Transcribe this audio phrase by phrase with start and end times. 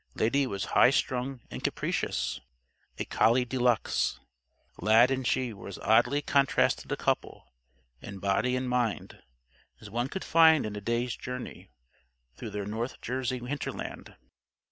[0.15, 2.41] Lady was high strung and capricious;
[2.97, 4.19] a collie de luxe.
[4.79, 7.53] Lad and she were as oddly contrasted a couple,
[8.01, 9.21] in body and mind,
[9.79, 11.69] as one could find in a day's journey
[12.35, 14.15] through their North Jersey hinterland.